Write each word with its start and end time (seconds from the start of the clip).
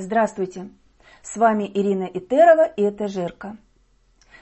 Здравствуйте! 0.00 0.68
С 1.24 1.36
вами 1.36 1.68
Ирина 1.74 2.04
Итерова 2.04 2.66
и 2.66 2.82
это 2.82 3.08
Жерка. 3.08 3.56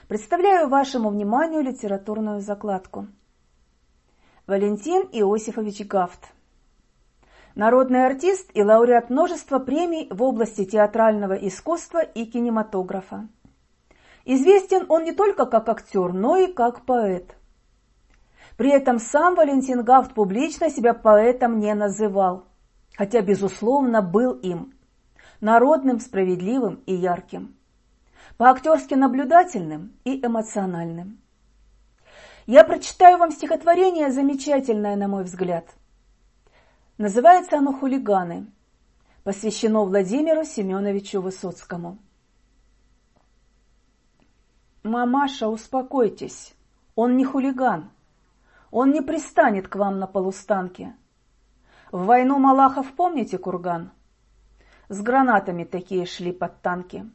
Представляю 0.07 0.69
вашему 0.69 1.09
вниманию 1.09 1.63
литературную 1.63 2.41
закладку. 2.41 3.07
Валентин 4.45 5.09
Иосифович 5.11 5.87
Гафт. 5.87 6.31
Народный 7.55 8.05
артист 8.05 8.51
и 8.53 8.61
лауреат 8.61 9.09
множества 9.09 9.57
премий 9.57 10.07
в 10.11 10.21
области 10.21 10.63
театрального 10.63 11.33
искусства 11.33 12.03
и 12.03 12.25
кинематографа. 12.27 13.27
Известен 14.25 14.85
он 14.89 15.05
не 15.05 15.11
только 15.11 15.47
как 15.47 15.67
актер, 15.69 16.13
но 16.13 16.37
и 16.37 16.53
как 16.53 16.85
поэт. 16.85 17.35
При 18.57 18.69
этом 18.69 18.99
сам 18.99 19.33
Валентин 19.33 19.83
Гафт 19.83 20.13
публично 20.13 20.69
себя 20.69 20.93
поэтом 20.93 21.57
не 21.57 21.73
называл, 21.73 22.45
хотя, 22.95 23.21
безусловно, 23.21 24.03
был 24.03 24.33
им– 24.33 24.73
народным, 25.41 25.99
справедливым 25.99 26.81
и 26.85 26.93
ярким, 26.93 27.55
по-актерски 28.37 28.93
наблюдательным 28.93 29.93
и 30.03 30.25
эмоциональным. 30.25 31.19
Я 32.45 32.63
прочитаю 32.63 33.17
вам 33.17 33.31
стихотворение, 33.31 34.11
замечательное, 34.11 34.95
на 34.95 35.07
мой 35.07 35.23
взгляд. 35.23 35.65
Называется 36.97 37.57
оно 37.57 37.73
«Хулиганы», 37.73 38.47
посвящено 39.23 39.83
Владимиру 39.83 40.45
Семеновичу 40.45 41.21
Высоцкому. 41.21 41.97
«Мамаша, 44.83 45.49
успокойтесь, 45.49 46.55
он 46.95 47.17
не 47.17 47.25
хулиган, 47.25 47.91
он 48.71 48.91
не 48.91 49.01
пристанет 49.01 49.67
к 49.67 49.75
вам 49.75 49.99
на 49.99 50.07
полустанке. 50.07 50.95
В 51.91 52.05
войну 52.05 52.39
Малахов 52.39 52.93
помните 52.93 53.37
курган? 53.37 53.91
С 54.89 55.01
гранатами 55.01 55.63
такие 55.63 56.05
шли 56.05 56.31
под 56.31 56.61
танки. 56.61 57.09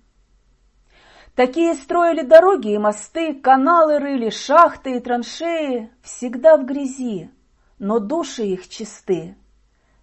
Такие 1.35 1.75
строили 1.75 2.23
дороги 2.23 2.75
и 2.75 2.79
мосты, 2.79 3.35
каналы 3.35 3.99
рыли, 3.99 4.29
шахты 4.29 4.97
и 4.97 5.01
траншеи, 5.01 5.91
всегда 6.03 6.59
в 6.59 6.67
грязи, 6.67 7.31
но 7.79 7.99
души 7.99 8.45
их 8.45 8.69
чисты, 8.69 9.37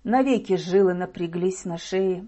навеки 0.04 0.56
жилы 0.56 0.96
напряглись 0.96 1.66
на 1.66 1.78
шее. 1.78 2.28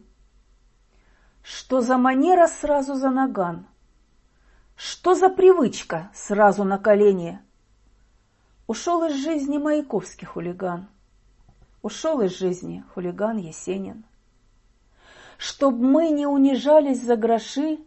Что 1.42 1.82
за 1.82 1.98
манера 1.98 2.46
сразу 2.46 2.94
за 2.94 3.10
наган? 3.10 3.66
Что 4.76 5.16
за 5.16 5.30
привычка 5.30 6.12
сразу 6.14 6.64
на 6.64 6.78
колени? 6.78 7.40
Ушел 8.68 9.04
из 9.06 9.16
жизни 9.16 9.58
Маяковский 9.58 10.28
хулиган, 10.28 10.88
ушел 11.82 12.22
из 12.22 12.38
жизни 12.38 12.86
хулиган 12.94 13.38
Есенин 13.38 14.06
чтоб 15.42 15.74
мы 15.74 16.12
не 16.12 16.28
унижались 16.28 17.02
за 17.02 17.16
гроши, 17.16 17.80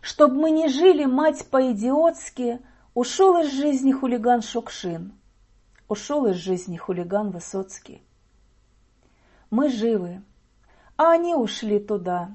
чтоб 0.00 0.32
мы 0.32 0.50
не 0.50 0.66
жили, 0.66 1.04
мать, 1.04 1.46
по-идиотски, 1.48 2.58
ушел 2.92 3.40
из 3.40 3.52
жизни 3.52 3.92
хулиган 3.92 4.42
Шукшин, 4.42 5.12
ушел 5.86 6.26
из 6.26 6.38
жизни 6.38 6.76
хулиган 6.76 7.30
Высоцкий. 7.30 8.02
Мы 9.48 9.68
живы, 9.68 10.22
а 10.96 11.12
они 11.12 11.36
ушли 11.36 11.78
туда, 11.78 12.34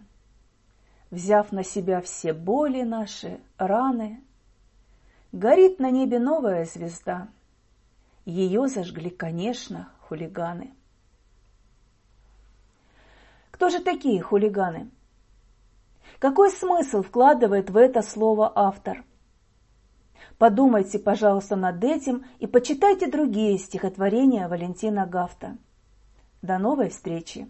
взяв 1.12 1.52
на 1.52 1.66
себя 1.66 2.00
все 2.00 2.32
боли 2.32 2.84
наши, 2.84 3.42
раны. 3.58 4.24
Горит 5.34 5.80
на 5.80 5.92
небе 5.92 6.20
новая 6.20 6.64
звезда, 6.64 7.28
ее 8.24 8.70
зажгли, 8.70 9.10
конечно, 9.10 9.90
хулиганы. 10.08 10.74
Кто 13.64 13.70
же 13.70 13.80
такие 13.80 14.22
хулиганы? 14.22 14.92
Какой 16.20 16.52
смысл 16.52 17.02
вкладывает 17.02 17.70
в 17.70 17.78
это 17.78 18.02
слово 18.02 18.52
автор? 18.54 19.06
Подумайте, 20.38 21.00
пожалуйста, 21.00 21.56
над 21.56 21.82
этим 21.82 22.26
и 22.40 22.46
почитайте 22.46 23.10
другие 23.10 23.58
стихотворения 23.58 24.50
Валентина 24.50 25.06
Гафта. 25.06 25.58
До 26.42 26.58
новой 26.58 26.90
встречи! 26.90 27.48